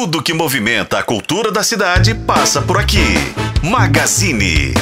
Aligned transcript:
Tudo 0.00 0.22
que 0.22 0.32
movimenta 0.32 1.00
a 1.00 1.02
cultura 1.02 1.50
da 1.50 1.64
cidade 1.64 2.14
passa 2.14 2.62
por 2.62 2.78
aqui. 2.78 3.16
Magazine. 3.68 4.72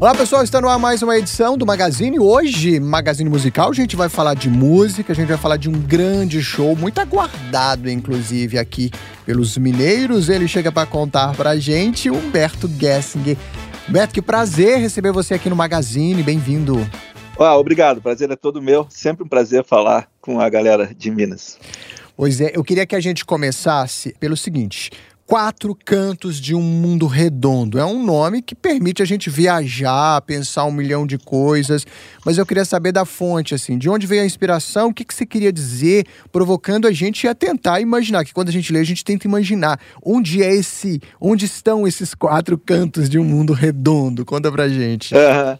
Olá 0.00 0.14
pessoal, 0.14 0.42
está 0.42 0.62
no 0.62 0.68
ar 0.70 0.78
mais 0.78 1.02
uma 1.02 1.18
edição 1.18 1.58
do 1.58 1.66
Magazine. 1.66 2.18
Hoje, 2.18 2.80
Magazine 2.80 3.28
Musical, 3.28 3.68
a 3.68 3.74
gente 3.74 3.94
vai 3.94 4.08
falar 4.08 4.32
de 4.32 4.48
música, 4.48 5.12
a 5.12 5.14
gente 5.14 5.28
vai 5.28 5.36
falar 5.36 5.58
de 5.58 5.68
um 5.68 5.78
grande 5.78 6.42
show, 6.42 6.74
muito 6.74 7.02
aguardado 7.02 7.90
inclusive 7.90 8.58
aqui 8.58 8.90
pelos 9.26 9.58
mineiros. 9.58 10.30
Ele 10.30 10.48
chega 10.48 10.72
para 10.72 10.86
contar 10.86 11.34
pra 11.34 11.58
gente, 11.58 12.08
Humberto 12.08 12.66
Gessinger. 12.66 13.36
Humberto, 13.86 14.14
que 14.14 14.22
prazer 14.22 14.78
receber 14.78 15.12
você 15.12 15.34
aqui 15.34 15.50
no 15.50 15.56
Magazine, 15.56 16.22
bem-vindo. 16.22 16.78
Ah, 17.38 17.58
obrigado, 17.58 18.00
prazer 18.00 18.30
é 18.30 18.36
todo 18.36 18.62
meu. 18.62 18.86
Sempre 18.88 19.22
um 19.22 19.28
prazer 19.28 19.62
falar 19.62 20.08
com 20.26 20.40
a 20.40 20.48
galera 20.48 20.90
de 20.92 21.08
Minas. 21.08 21.56
Pois 22.16 22.40
é, 22.40 22.50
eu 22.52 22.64
queria 22.64 22.84
que 22.84 22.96
a 22.96 23.00
gente 23.00 23.24
começasse 23.24 24.12
pelo 24.18 24.36
seguinte: 24.36 24.90
Quatro 25.24 25.72
Cantos 25.72 26.40
de 26.40 26.52
um 26.52 26.60
Mundo 26.60 27.06
Redondo. 27.06 27.78
É 27.78 27.84
um 27.84 28.04
nome 28.04 28.42
que 28.42 28.52
permite 28.52 29.00
a 29.00 29.04
gente 29.04 29.30
viajar, 29.30 30.20
pensar 30.22 30.64
um 30.64 30.72
milhão 30.72 31.06
de 31.06 31.16
coisas, 31.16 31.86
mas 32.24 32.38
eu 32.38 32.44
queria 32.44 32.64
saber 32.64 32.90
da 32.90 33.04
fonte, 33.04 33.54
assim, 33.54 33.78
de 33.78 33.88
onde 33.88 34.04
veio 34.04 34.22
a 34.22 34.26
inspiração, 34.26 34.88
o 34.88 34.94
que, 34.94 35.04
que 35.04 35.14
você 35.14 35.24
queria 35.24 35.52
dizer, 35.52 36.04
provocando 36.32 36.88
a 36.88 36.92
gente 36.92 37.28
a 37.28 37.34
tentar 37.34 37.80
imaginar, 37.80 38.24
que 38.24 38.34
quando 38.34 38.48
a 38.48 38.52
gente 38.52 38.72
lê, 38.72 38.80
a 38.80 38.84
gente 38.84 39.04
tenta 39.04 39.28
imaginar 39.28 39.78
onde 40.04 40.42
é 40.42 40.52
esse, 40.52 41.00
onde 41.20 41.44
estão 41.44 41.86
esses 41.86 42.14
quatro 42.14 42.58
cantos 42.58 43.08
de 43.08 43.16
um 43.16 43.24
mundo 43.24 43.52
redondo. 43.52 44.24
Conta 44.24 44.50
pra 44.50 44.68
gente. 44.68 45.14
Uhum. 45.14 45.56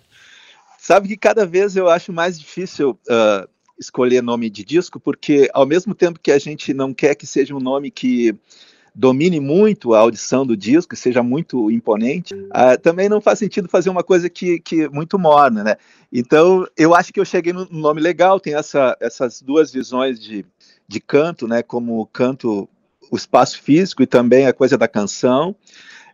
Sabe 0.77 1.07
que 1.09 1.17
cada 1.17 1.47
vez 1.47 1.77
eu 1.77 1.89
acho 1.89 2.13
mais 2.13 2.39
difícil 2.39 2.91
uh, 3.09 3.56
escolher 3.79 4.23
nome 4.23 4.49
de 4.49 4.65
disco, 4.65 4.99
porque 4.99 5.49
ao 5.53 5.67
mesmo 5.67 5.95
tempo 5.95 6.21
que 6.21 6.33
a 6.33 6.39
gente 6.39 6.73
não 6.73 6.95
quer 6.95 7.15
que 7.15 7.27
seja 7.27 7.55
um 7.55 7.61
nome 7.61 7.91
que 7.91 8.35
domine 8.95 9.39
muito 9.39 9.93
a 9.93 9.99
audição 9.99 10.47
do 10.47 10.57
disco, 10.57 10.97
seja 10.97 11.23
muito 11.23 11.71
imponente, 11.71 12.35
uh, 12.35 12.81
também 12.83 13.11
não 13.11 13.21
faz 13.21 13.39
sentido 13.39 13.69
fazer 13.69 13.91
uma 13.91 14.03
coisa 14.03 14.31
que, 14.31 14.59
que 14.59 14.89
muito 14.89 15.19
morna, 15.19 15.63
né? 15.63 15.77
Então, 16.11 16.67
eu 16.77 16.95
acho 16.95 17.13
que 17.13 17.21
eu 17.21 17.25
cheguei 17.25 17.53
num 17.53 17.67
nome 17.71 18.01
legal, 18.01 18.41
tem 18.41 18.55
essa, 18.55 18.97
essas 18.99 19.43
duas 19.43 19.71
visões 19.71 20.19
de, 20.19 20.47
de 20.89 20.99
canto, 20.99 21.47
né? 21.47 21.63
Como 21.63 22.07
canto, 22.07 22.67
o 23.11 23.17
espaço 23.17 23.61
físico 23.61 24.03
e 24.03 24.07
também 24.07 24.47
a 24.47 24.53
coisa 24.53 24.79
da 24.79 24.89
canção 24.89 25.55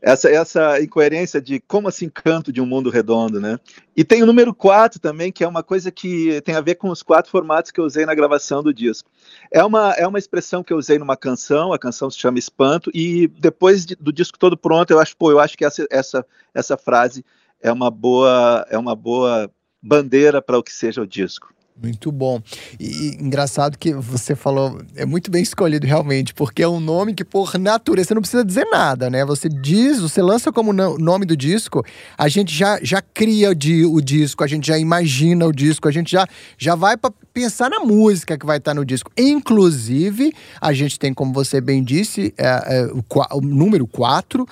essa, 0.02 0.28
essa 0.28 0.82
incoerência 0.82 1.40
de 1.40 1.60
como 1.60 1.86
assim 1.86 2.08
canto 2.08 2.52
de 2.52 2.60
um 2.60 2.66
mundo 2.66 2.90
redondo, 2.90 3.40
né? 3.40 3.58
E 3.96 4.02
tem 4.02 4.20
o 4.20 4.26
número 4.26 4.52
4 4.52 4.98
também, 4.98 5.30
que 5.30 5.44
é 5.44 5.48
uma 5.48 5.62
coisa 5.62 5.92
que 5.92 6.40
tem 6.42 6.56
a 6.56 6.60
ver 6.60 6.74
com 6.74 6.88
os 6.88 7.04
quatro 7.04 7.30
formatos 7.30 7.70
que 7.70 7.78
eu 7.78 7.84
usei 7.84 8.04
na 8.04 8.14
gravação 8.14 8.64
do 8.64 8.74
disco. 8.74 9.08
É 9.48 9.64
uma, 9.64 9.92
é 9.92 10.04
uma 10.04 10.18
expressão 10.18 10.64
que 10.64 10.72
eu 10.72 10.76
usei 10.76 10.98
numa 10.98 11.16
canção, 11.16 11.72
a 11.72 11.78
canção 11.78 12.10
se 12.10 12.18
chama 12.18 12.40
Espanto, 12.40 12.90
e 12.92 13.28
depois 13.28 13.86
de, 13.86 13.94
do 13.94 14.12
disco 14.12 14.36
todo 14.36 14.56
pronto, 14.56 14.90
eu 14.90 14.98
acho, 14.98 15.16
pô, 15.16 15.30
eu 15.30 15.38
acho 15.38 15.56
que 15.56 15.64
essa, 15.64 15.86
essa, 15.88 16.26
essa 16.52 16.76
frase 16.76 17.24
é 17.60 17.70
uma 17.70 17.90
boa, 17.90 18.66
é 18.68 18.76
uma 18.76 18.96
boa 18.96 19.48
bandeira 19.80 20.42
para 20.42 20.58
o 20.58 20.64
que 20.64 20.72
seja 20.72 21.00
o 21.00 21.06
disco. 21.06 21.54
Muito 21.80 22.12
bom. 22.12 22.40
E 22.78 23.16
engraçado 23.18 23.78
que 23.78 23.92
você 23.94 24.36
falou, 24.36 24.80
é 24.94 25.04
muito 25.06 25.30
bem 25.30 25.42
escolhido 25.42 25.86
realmente, 25.86 26.34
porque 26.34 26.62
é 26.62 26.68
um 26.68 26.78
nome 26.78 27.14
que, 27.14 27.24
por 27.24 27.58
natureza, 27.58 28.08
você 28.08 28.14
não 28.14 28.20
precisa 28.20 28.44
dizer 28.44 28.66
nada, 28.70 29.08
né? 29.10 29.24
Você 29.24 29.48
diz, 29.48 29.98
você 29.98 30.22
lança 30.22 30.52
como 30.52 30.72
nome 30.72 31.26
do 31.26 31.36
disco, 31.36 31.84
a 32.16 32.28
gente 32.28 32.54
já, 32.54 32.78
já 32.82 33.00
cria 33.00 33.50
o, 33.50 34.00
disco, 34.00 34.44
a 34.44 34.46
gente 34.46 34.66
já 34.66 34.78
imagina 34.78 35.46
o 35.46 35.52
disco, 35.52 35.88
a 35.88 35.90
gente 35.90 36.12
já, 36.12 36.26
já 36.58 36.74
vai 36.74 36.96
para 36.96 37.12
pensar 37.32 37.70
na 37.70 37.80
música 37.80 38.36
que 38.38 38.46
vai 38.46 38.58
estar 38.58 38.74
no 38.74 38.84
disco. 38.84 39.10
Inclusive, 39.16 40.32
a 40.60 40.72
gente 40.72 40.98
tem, 40.98 41.12
como 41.14 41.32
você 41.32 41.60
bem 41.60 41.82
disse, 41.82 42.34
é, 42.36 42.46
é, 42.46 42.86
o, 42.86 43.04
o 43.38 43.40
número 43.40 43.86
4 43.86 44.46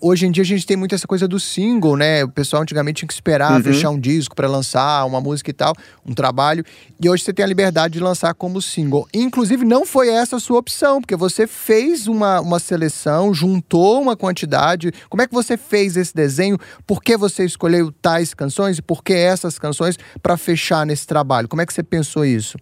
Hoje 0.00 0.26
em 0.26 0.30
dia 0.30 0.42
a 0.42 0.46
gente 0.46 0.66
tem 0.66 0.76
muito 0.76 0.94
essa 0.94 1.06
coisa 1.06 1.26
do 1.26 1.40
single, 1.40 1.96
né? 1.96 2.24
O 2.24 2.28
pessoal 2.28 2.62
antigamente 2.62 2.98
tinha 2.98 3.08
que 3.08 3.14
esperar 3.14 3.52
uhum. 3.52 3.62
fechar 3.62 3.90
um 3.90 3.98
disco 3.98 4.34
para 4.34 4.46
lançar 4.46 5.04
uma 5.06 5.20
música 5.20 5.50
e 5.50 5.54
tal, 5.54 5.74
um 6.04 6.12
trabalho. 6.12 6.64
E 7.00 7.08
hoje 7.08 7.22
você 7.24 7.32
tem 7.32 7.44
a 7.44 7.48
liberdade 7.48 7.94
de 7.94 8.00
lançar 8.00 8.34
como 8.34 8.60
single. 8.60 9.08
Inclusive, 9.12 9.64
não 9.64 9.86
foi 9.86 10.08
essa 10.10 10.36
a 10.36 10.40
sua 10.40 10.58
opção, 10.58 11.00
porque 11.00 11.16
você 11.16 11.46
fez 11.46 12.06
uma, 12.06 12.40
uma 12.40 12.58
seleção, 12.58 13.32
juntou 13.32 14.02
uma 14.02 14.16
quantidade. 14.16 14.92
Como 15.08 15.22
é 15.22 15.26
que 15.26 15.32
você 15.32 15.56
fez 15.56 15.96
esse 15.96 16.14
desenho? 16.14 16.58
Por 16.86 17.02
que 17.02 17.16
você 17.16 17.44
escolheu 17.44 17.90
tais 17.90 18.34
canções 18.34 18.78
e 18.78 18.82
por 18.82 19.02
que 19.02 19.14
essas 19.14 19.58
canções 19.58 19.98
para 20.22 20.36
fechar 20.36 20.84
nesse 20.84 21.06
trabalho? 21.06 21.48
Como 21.48 21.62
é 21.62 21.66
que 21.66 21.72
você 21.72 21.82
pensou 21.82 22.24
isso? 22.26 22.58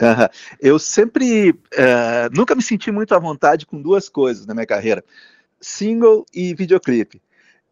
Uhum. 0.00 0.28
Eu 0.60 0.78
sempre, 0.78 1.50
uh, 1.50 2.34
nunca 2.34 2.54
me 2.54 2.62
senti 2.62 2.90
muito 2.90 3.14
à 3.14 3.18
vontade 3.18 3.66
com 3.66 3.80
duas 3.80 4.08
coisas 4.08 4.46
na 4.46 4.54
minha 4.54 4.66
carreira 4.66 5.04
single 5.60 6.26
e 6.34 6.54
videoclipe. 6.54 7.22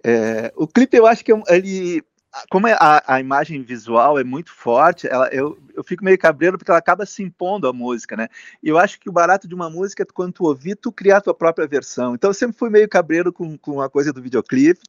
É, 0.03 0.53
o 0.57 0.67
clipe 0.67 0.97
eu 0.97 1.07
acho 1.07 1.25
que 1.25 1.33
é 1.33 1.43
ele, 1.49 2.03
como 2.49 2.69
é 2.69 2.73
a, 2.79 3.03
a, 3.07 3.21
imagem 3.21 3.63
visual 3.63 4.19
é 4.19 4.23
muito 4.23 4.53
forte, 4.53 5.09
ela, 5.09 5.29
eu, 5.33 5.59
eu 5.75 5.83
fico 5.83 6.05
meio 6.05 6.17
cabreiro 6.17 6.57
porque 6.57 6.71
ela 6.71 6.79
acaba 6.79 7.05
se 7.05 7.23
impondo 7.23 7.67
à 7.67 7.73
música, 7.73 8.17
né? 8.17 8.29
E 8.63 8.69
eu 8.69 8.79
acho 8.79 9.01
que 9.01 9.09
o 9.09 9.13
barato 9.13 9.49
de 9.49 9.55
uma 9.55 9.69
música 9.69 10.05
é 10.05 10.07
quando 10.13 10.35
tu 10.35 10.45
ouvir, 10.45 10.77
tu 10.77 10.93
criar 10.93 11.19
a 11.19 11.21
tua 11.21 11.35
própria 11.35 11.67
versão. 11.67 12.15
Então 12.15 12.31
eu 12.31 12.35
sempre 12.35 12.57
fui 12.57 12.71
meio 12.71 12.89
cabreiro 12.89 13.33
com, 13.33 13.59
com 13.59 13.81
a 13.81 13.91
coisa 13.91 14.13
do 14.13 14.23
videoclipe. 14.23 14.81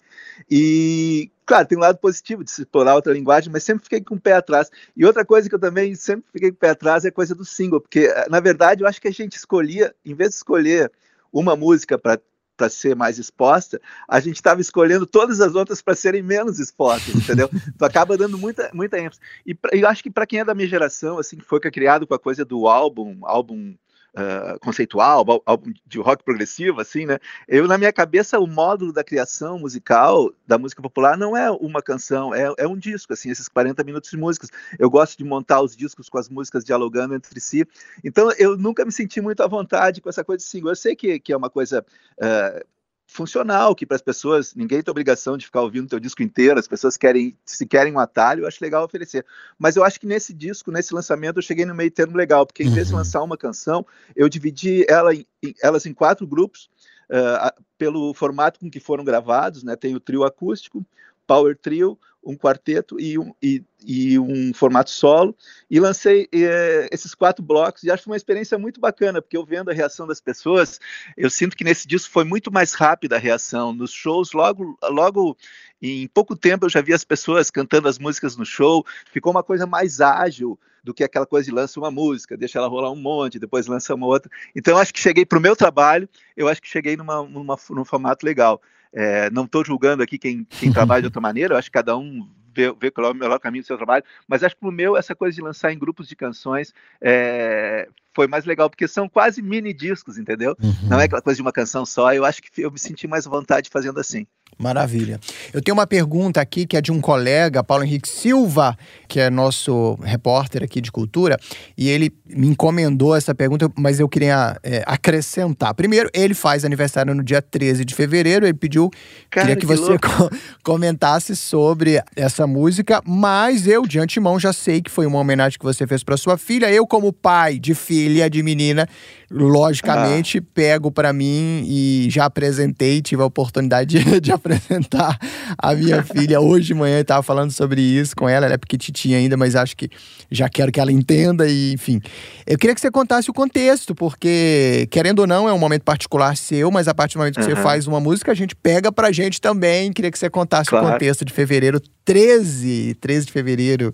E, 0.50 1.32
claro, 1.46 1.68
tem 1.68 1.78
um 1.78 1.82
lado 1.82 1.98
positivo 1.98 2.44
de 2.44 2.52
se 2.52 2.62
explorar 2.62 2.96
outra 2.96 3.14
linguagem, 3.14 3.52
mas 3.52 3.64
sempre 3.64 3.84
fiquei 3.84 4.02
com 4.02 4.16
o 4.16 4.22
pé 4.22 4.34
atrás. 4.34 4.70
E 4.96 5.04
outra 5.04 5.26
coisa 5.26 5.50
que 5.50 5.56
eu 5.56 5.60
também 5.60 5.96
sempre 5.96 6.26
fiquei 6.32 6.52
com 6.52 6.58
o 6.58 6.60
pé 6.60 6.70
atrás 6.70 7.06
é 7.06 7.08
a 7.08 7.12
coisa 7.12 7.34
do 7.34 7.44
single, 7.44 7.82
porque, 7.82 8.08
na 8.30 8.40
verdade, 8.40 8.84
eu 8.84 8.88
acho 8.88 9.02
que 9.02 9.08
a 9.08 9.14
gente 9.14 9.36
escolhia, 9.36 9.96
em 10.06 10.14
vez 10.14 10.30
de 10.30 10.36
escolher 10.36 10.92
uma 11.34 11.56
música 11.56 11.98
para 11.98 12.20
para 12.62 12.70
ser 12.70 12.96
mais 12.96 13.18
exposta, 13.18 13.82
a 14.08 14.20
gente 14.20 14.36
estava 14.36 14.62
escolhendo 14.62 15.08
todas 15.08 15.42
as 15.42 15.56
outras 15.56 15.82
para 15.82 15.96
serem 15.96 16.22
menos 16.22 16.60
expostas, 16.60 17.16
entendeu? 17.16 17.50
tu 17.76 17.84
acaba 17.84 18.16
dando 18.16 18.38
muita, 18.38 18.70
muita 18.72 19.00
ênfase. 19.00 19.20
E 19.44 19.56
pra, 19.56 19.76
eu 19.76 19.88
acho 19.88 20.04
que 20.04 20.12
para 20.12 20.28
quem 20.28 20.42
é 20.42 20.46
da 20.46 20.54
minha 20.54 20.68
geração, 20.68 21.18
assim, 21.18 21.38
que 21.38 21.44
foi 21.44 21.60
criado 21.60 22.06
com 22.06 22.14
a 22.14 22.20
coisa 22.20 22.46
do 22.46 22.68
álbum, 22.68 23.18
álbum 23.24 23.74
uh, 24.16 24.60
conceitual, 24.60 25.26
álbum 25.46 25.74
de 25.86 26.00
rock 26.00 26.24
progressivo, 26.24 26.82
assim, 26.82 27.06
né? 27.06 27.20
Eu, 27.48 27.68
na 27.68 27.78
minha 27.78 27.92
cabeça, 27.92 28.40
o 28.40 28.48
módulo 28.48 28.94
da 28.94 29.04
criação 29.04 29.60
musical 29.60 30.32
da 30.46 30.58
música 30.58 30.82
popular 30.82 31.18
não 31.18 31.36
é 31.36 31.50
uma 31.50 31.82
canção, 31.82 32.34
é, 32.34 32.54
é 32.58 32.68
um 32.68 32.78
disco, 32.78 33.14
assim, 33.14 33.30
esses 33.30 33.48
40 33.48 33.84
minutos 33.84 34.10
de 34.10 34.18
músicas. 34.18 34.50
Eu 34.78 34.90
gosto 34.90 35.18
de 35.18 35.24
montar 35.24 35.62
os 35.62 35.76
discos 35.76 36.10
com 36.10 36.18
as 36.18 36.30
músicas 36.30 36.64
dialogando 36.64 37.16
entre 37.16 37.40
si. 37.40 37.66
Então, 38.04 38.32
eu 38.38 38.58
nunca 38.58 38.86
me 38.86 38.92
senti 38.92 39.22
muito 39.22 39.42
à 39.44 39.48
vontade 39.48 40.02
com 40.02 40.10
essa 40.10 40.24
coisa 40.24 40.44
de 40.44 40.50
single. 40.50 40.72
Eu 40.72 40.76
sei 40.76 40.96
que, 40.96 41.20
que 41.20 41.34
é 41.34 41.38
uma 41.38 41.50
coisa. 41.50 41.86
Uh, 42.18 42.66
funcional, 43.12 43.76
que 43.76 43.86
para 43.86 43.96
as 43.96 44.02
pessoas, 44.02 44.56
ninguém 44.56 44.82
tem 44.82 44.90
obrigação 44.90 45.38
de 45.38 45.46
ficar 45.46 45.62
ouvindo 45.62 45.86
o 45.86 45.90
teu 45.90 46.00
disco 46.00 46.24
inteiro, 46.24 46.58
as 46.58 46.68
pessoas 46.68 46.96
querem, 46.96 47.38
se 47.46 47.66
querem 47.66 47.94
um 47.94 48.00
atalho, 48.00 48.44
eu 48.44 48.48
acho 48.48 48.64
legal 48.64 48.86
oferecer. 48.86 49.26
Mas 49.60 49.76
eu 49.76 49.84
acho 49.84 50.00
que 50.00 50.08
nesse 50.08 50.34
disco, 50.34 50.72
nesse 50.72 50.94
lançamento, 50.94 51.38
eu 51.38 51.44
cheguei 51.44 51.66
no 51.66 51.76
meio 51.76 51.92
termo 51.92 52.16
legal, 52.16 52.46
porque 52.46 52.64
em 52.64 52.74
vez 52.74 52.88
de 52.88 52.94
uhum. 52.94 53.00
lançar 53.00 53.22
uma 53.22 53.38
canção, 53.38 53.86
eu 54.16 54.30
dividi 54.30 54.86
ela 54.88 55.14
em, 55.14 55.26
elas 55.62 55.86
em 55.86 55.94
quatro 55.94 56.26
grupos, 56.26 56.70
uh, 57.10 57.62
pelo 57.78 58.14
formato 58.14 58.60
com 58.60 58.72
que 58.72 58.80
foram 58.80 59.04
gravados, 59.04 59.62
né? 59.62 59.76
Tem 59.76 59.94
o 59.94 60.00
trio 60.00 60.24
acústico, 60.24 60.86
power 61.26 61.58
trio, 61.58 61.98
um 62.24 62.36
quarteto 62.36 63.00
e 63.00 63.18
um, 63.18 63.34
e, 63.42 63.64
e 63.84 64.20
um 64.20 64.54
formato 64.54 64.92
solo, 64.92 65.36
e 65.70 65.80
lancei 65.80 66.28
é, 66.32 66.88
esses 66.92 67.16
quatro 67.16 67.44
blocos, 67.44 67.84
e 67.84 67.90
acho 67.90 68.08
uma 68.08 68.16
experiência 68.16 68.58
muito 68.60 68.80
bacana, 68.80 69.22
porque 69.22 69.36
eu 69.36 69.46
vendo 69.46 69.72
a 69.72 69.74
reação 69.74 70.06
das 70.06 70.22
pessoas, 70.22 70.80
eu 71.18 71.30
sinto 71.30 71.56
que 71.56 71.64
nesse 71.64 71.88
disco 71.88 72.12
foi 72.12 72.24
muito 72.24 72.52
mais 72.52 72.74
rápida 72.74 73.16
a 73.16 73.20
reação, 73.20 73.74
nos 73.74 73.92
shows, 73.92 74.34
logo, 74.34 74.78
logo 74.84 75.36
em 75.82 76.08
pouco 76.08 76.36
tempo 76.36 76.66
eu 76.66 76.70
já 76.70 76.82
vi 76.82 76.94
as 76.94 77.04
pessoas 77.04 77.50
cantando 77.50 77.88
as 77.88 77.98
músicas 77.98 78.38
no 78.38 78.46
show, 78.46 78.86
ficou 79.12 79.32
uma 79.32 79.44
coisa 79.44 79.66
mais 79.66 80.00
ágil, 80.00 80.60
do 80.84 80.94
que 80.94 81.04
aquela 81.04 81.26
coisa 81.26 81.46
de 81.46 81.52
lança 81.52 81.80
uma 81.80 81.92
música, 81.92 82.36
deixa 82.36 82.58
ela 82.58 82.68
rolar 82.68 82.92
um 82.92 82.96
monte, 82.96 83.40
depois 83.40 83.68
lança 83.68 83.94
uma 83.94 84.08
outra. 84.08 84.32
Então, 84.56 84.78
acho 84.78 84.94
que 84.94 85.00
cheguei 85.00 85.26
para 85.26 85.38
o 85.38 85.42
meu 85.42 85.56
trabalho, 85.56 86.10
eu 86.36 86.48
acho 86.48 86.62
que 86.62 86.68
cheguei 86.68 86.98
numa, 86.98 87.24
numa, 87.24 87.56
num 87.70 87.86
formato 87.86 88.26
legal. 88.26 88.62
É, 88.94 89.30
não 89.30 89.46
estou 89.46 89.64
julgando 89.64 90.04
aqui 90.04 90.18
quem, 90.18 90.46
quem 90.46 90.72
trabalha 90.74 91.02
de 91.02 91.08
outra 91.08 91.22
maneira, 91.22 91.54
eu 91.54 91.58
acho 91.58 91.70
que 91.70 91.74
cada 91.74 91.98
um 91.98 92.28
vê, 92.54 92.74
vê 92.74 92.92
qual 92.92 93.08
é 93.08 93.12
o 93.12 93.16
melhor 93.16 93.40
caminho 93.40 93.64
do 93.64 93.68
seu 93.68 93.78
trabalho, 93.78 94.04
mas 94.28 94.44
acho 94.44 94.56
que 94.56 94.66
o 94.66 94.72
meu, 94.72 94.98
essa 94.98 95.16
coisa 95.16 95.36
de 95.36 95.42
lançar 95.42 95.72
em 95.72 95.80
grupos 95.80 96.08
de 96.08 96.16
canções 96.16 96.74
é, 97.02 97.88
foi 98.14 98.28
mais 98.28 98.46
legal, 98.46 98.70
porque 98.70 98.88
são 98.88 99.08
quase 99.08 99.42
mini 99.42 99.74
discos, 99.74 100.18
entendeu? 100.18 100.56
Uhum. 100.62 100.90
Não 100.90 101.00
é 101.00 101.06
aquela 101.06 101.22
coisa 101.22 101.38
de 101.38 101.42
uma 101.42 101.52
canção 101.52 101.86
só, 101.86 102.14
eu 102.14 102.26
acho 102.26 102.42
que 102.42 102.62
eu 102.62 102.72
me 102.72 102.80
senti 102.80 103.08
mais 103.08 103.26
à 103.26 103.30
vontade 103.30 103.70
fazendo 103.70 104.00
assim. 104.00 104.28
Maravilha. 104.58 105.20
Eu 105.54 105.62
tenho 105.62 105.76
uma 105.76 105.88
pergunta 105.88 106.40
aqui 106.40 106.66
que 106.66 106.78
é 106.78 106.82
de 106.82 106.92
um 106.92 107.02
colega, 107.02 107.64
Paulo 107.64 107.84
Henrique 107.84 108.08
Silva, 108.08 108.78
que 109.08 109.20
é 109.20 109.30
nosso 109.30 109.98
repórter 110.04 110.64
aqui 110.64 110.80
de 110.80 110.92
cultura, 110.92 111.38
e 111.78 111.90
ele 111.90 112.14
me 112.28 112.48
encomendou 112.48 113.16
essa 113.16 113.34
pergunta, 113.34 113.70
mas 113.76 114.00
eu 114.00 114.08
queria 114.08 114.58
é, 114.64 114.84
acrescentar. 114.86 115.74
Primeiro, 115.74 116.10
ele 116.14 116.34
faz 116.34 116.64
aniversário 116.64 117.16
no 117.16 117.24
dia 117.24 117.42
13 117.42 117.84
de 117.84 117.96
fevereiro, 117.96 118.46
ele 118.46 118.54
pediu, 118.54 118.90
Cara, 119.30 119.48
queria 119.48 119.56
que, 119.56 119.62
que 119.62 119.68
você 119.68 119.98
co 119.98 120.30
comentasse 120.64 121.36
sobre 121.36 122.02
essa 122.16 122.46
música, 122.46 123.02
mas 123.06 123.68
eu, 123.68 123.86
de 123.86 124.00
antemão, 124.00 124.40
já 124.40 124.54
sei 124.54 124.82
que 124.82 124.92
foi 124.92 125.06
uma 125.06 125.20
homenagem 125.20 125.58
que 125.58 125.66
você 125.66 125.88
fez 125.88 126.04
para 126.04 126.16
sua 126.18 126.38
filha. 126.38 126.72
Eu, 126.72 126.86
como 126.86 127.12
pai 127.12 127.58
de 127.58 127.74
filha, 127.74 128.30
de 128.30 128.44
menina, 128.44 128.88
logicamente, 129.30 130.38
ah. 130.38 130.44
pego 130.54 130.92
para 130.92 131.12
mim 131.12 131.64
e 131.68 132.08
já 132.10 132.26
apresentei, 132.26 133.02
tive 133.02 133.22
a 133.22 133.26
oportunidade 133.26 134.00
de, 134.04 134.20
de 134.20 134.32
apresentar 134.42 135.18
a 135.58 135.76
minha 135.76 136.04
filha 136.04 136.42
hoje 136.42 136.68
de 136.68 136.74
manhã, 136.74 137.00
estava 137.00 137.22
falando 137.24 137.52
sobre 137.52 137.82
isso 137.82 138.16
com 138.16 138.28
ela, 138.28 138.46
ela 138.46 138.56
é 138.56 138.58
pequititinha 138.58 139.18
ainda, 139.18 139.38
mas 139.38 139.56
acho 139.56 139.78
que 139.78 139.90
já 140.30 140.50
quero 140.50 140.72
que 140.72 140.80
ela 140.80 140.92
entenda 140.92 141.48
e, 141.48 141.74
enfim. 141.74 142.02
Eu 142.46 142.58
queria 142.58 142.74
que 142.74 142.82
você 142.82 142.92
contasse 142.92 143.30
o 143.30 143.34
contexto, 143.34 143.94
porque, 143.94 144.88
querendo 144.92 145.20
ou 145.20 145.28
não, 145.28 145.48
é 145.48 145.54
um 145.54 145.60
momento 145.60 145.84
particular 145.84 146.36
seu, 146.36 146.72
mas 146.72 146.88
a 146.88 146.94
partir 146.94 147.16
do 147.16 147.20
momento 147.20 147.36
que 147.36 147.42
uhum. 147.42 147.56
você 147.56 147.62
faz 147.62 147.88
uma 147.88 148.00
música, 148.00 148.32
a 148.32 148.36
gente 148.36 148.56
pega 148.56 148.92
pra 148.92 149.12
gente 149.12 149.40
também. 149.40 149.94
Queria 149.94 150.12
que 150.12 150.20
você 150.20 150.30
contasse 150.30 150.70
claro. 150.70 150.88
o 150.88 150.92
contexto 150.92 151.24
de 151.24 151.32
fevereiro 151.32 151.80
13, 152.04 152.96
13 153.00 153.26
de 153.28 153.32
fevereiro 153.32 153.94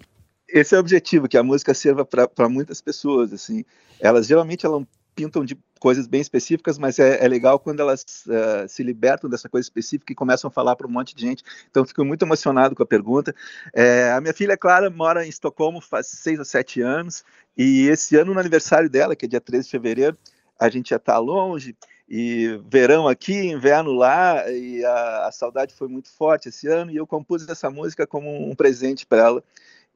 esse 0.50 0.73
é 0.73 0.77
o 0.77 0.79
objetivo, 0.79 1.27
que 1.27 1.38
a 1.38 1.43
música 1.43 1.73
sirva 1.73 2.05
para 2.05 2.47
muitas 2.47 2.79
pessoas, 2.79 3.33
assim. 3.33 3.65
Elas 4.00 4.27
geralmente 4.27 4.65
elas 4.65 4.83
pintam 5.17 5.43
de 5.43 5.57
coisas 5.79 6.05
bem 6.05 6.21
específicas, 6.21 6.77
mas 6.77 6.99
é, 6.99 7.25
é 7.25 7.27
legal 7.27 7.57
quando 7.57 7.79
elas 7.79 8.05
uh, 8.27 8.69
se 8.69 8.83
libertam 8.83 9.27
dessa 9.27 9.49
coisa 9.49 9.65
específica 9.65 10.13
e 10.13 10.15
começam 10.15 10.47
a 10.47 10.51
falar 10.51 10.75
para 10.75 10.85
um 10.85 10.91
monte 10.91 11.15
de 11.15 11.21
gente. 11.23 11.43
Então, 11.71 11.83
fico 11.83 12.05
muito 12.05 12.23
emocionado 12.23 12.75
com 12.75 12.83
a 12.83 12.85
pergunta. 12.85 13.35
É, 13.73 14.11
a 14.11 14.21
minha 14.21 14.33
filha, 14.33 14.55
Clara, 14.55 14.91
mora 14.91 15.25
em 15.25 15.29
Estocolmo 15.29 15.81
faz 15.81 16.05
seis 16.05 16.37
ou 16.37 16.45
sete 16.45 16.81
anos, 16.81 17.23
e 17.57 17.87
esse 17.87 18.15
ano, 18.15 18.31
no 18.31 18.39
aniversário 18.39 18.87
dela, 18.87 19.15
que 19.15 19.25
é 19.25 19.27
dia 19.27 19.41
13 19.41 19.65
de 19.65 19.71
fevereiro, 19.71 20.15
a 20.59 20.69
gente 20.69 20.91
já 20.91 20.97
está 20.97 21.17
longe, 21.17 21.75
e 22.07 22.61
verão 22.69 23.07
aqui, 23.07 23.33
inverno 23.33 23.91
lá, 23.91 24.47
e 24.51 24.85
a, 24.85 25.27
a, 25.27 25.31
saudade 25.31 25.73
foi 25.73 25.87
muito 25.87 26.09
forte 26.11 26.49
esse 26.49 26.67
ano, 26.67 26.91
e 26.91 26.95
eu 26.95 27.07
compus 27.07 27.49
essa 27.49 27.71
música 27.71 28.05
como 28.05 28.47
um 28.47 28.55
presente 28.55 29.03
para 29.03 29.19
ela, 29.19 29.43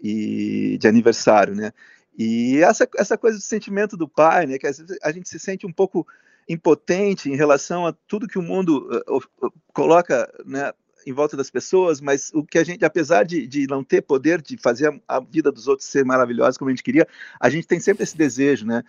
e 0.02 0.80
de 0.80 0.88
aniversário, 0.88 1.54
né? 1.54 1.72
E 2.18 2.58
essa, 2.58 2.88
essa 2.98 3.18
coisa 3.18 3.38
do 3.38 3.44
sentimento 3.44 3.96
do 3.96 4.08
pai, 4.08 4.46
né, 4.46 4.58
que 4.58 4.68
às 4.68 4.78
vezes 4.78 4.98
a 5.02 5.12
gente 5.12 5.30
se 5.30 5.40
sente 5.40 5.66
um 5.66 5.72
pouco 5.72 6.06
impotente 6.48 7.30
em 7.30 7.36
relação 7.36 7.86
a 7.86 7.94
tudo 8.08 8.28
que 8.28 8.40
o 8.40 8.42
mundo 8.42 8.90
uh, 9.08 9.18
uh, 9.18 9.54
coloca 9.74 10.32
né, 10.46 10.74
em 11.06 11.14
volta 11.14 11.38
das 11.38 11.50
pessoas, 11.50 12.02
mas 12.02 12.32
o 12.34 12.44
que 12.44 12.58
a 12.58 12.64
gente, 12.64 12.84
apesar 12.84 13.24
de, 13.24 13.48
de 13.48 13.68
não 13.68 13.84
ter 13.84 14.02
poder 14.02 14.42
de 14.42 14.58
fazer 14.58 14.90
a, 15.08 15.18
a 15.18 15.20
vida 15.20 15.52
dos 15.52 15.68
outros 15.68 15.88
ser 15.88 16.06
maravilhosa 16.06 16.58
como 16.58 16.70
a 16.70 16.74
gente 16.74 16.84
queria, 16.84 17.08
a 17.40 17.50
gente 17.50 17.68
tem 17.68 17.80
sempre 17.80 18.04
esse 18.04 18.18
desejo, 18.18 18.66
né? 18.66 18.84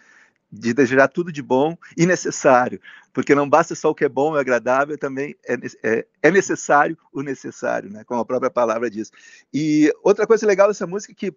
de 0.53 0.75
desejar 0.75 1.09
tudo 1.09 1.33
de 1.33 1.41
bom 1.41 1.79
e 1.97 2.05
necessário, 2.05 2.79
porque 3.11 3.35
não 3.35 3.49
basta 3.49 3.75
só 3.75 3.89
o 3.89 3.95
que 3.95 4.05
é 4.05 4.09
bom 4.09 4.37
e 4.37 4.39
agradável, 4.39 4.99
também 4.99 5.35
é, 5.47 5.55
é, 5.83 6.07
é, 6.23 6.31
necessário 6.31 6.99
o 7.11 7.23
necessário, 7.23 7.89
né? 7.89 8.05
como 8.05 8.21
a 8.21 8.25
própria 8.25 8.51
palavra 8.51 8.91
diz. 8.91 9.11
E 9.53 9.91
outra 10.03 10.27
coisa 10.27 10.47
legal 10.47 10.69
dessa 10.69 10.87
música 10.87 11.13
é 11.13 11.17
que 11.17 11.35